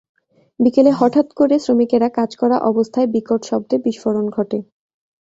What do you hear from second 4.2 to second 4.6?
ঘটে।